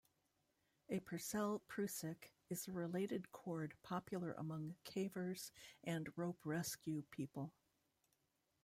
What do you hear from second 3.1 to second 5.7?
cord popular among cavers